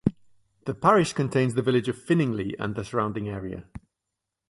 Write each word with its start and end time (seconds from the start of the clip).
The 0.65 0.73
parish 0.73 1.13
contains 1.13 1.53
the 1.53 1.61
village 1.61 1.87
of 1.87 1.95
Finningley 1.95 2.55
and 2.57 2.73
the 2.73 2.83
surrounding 2.83 3.29
area. 3.29 3.65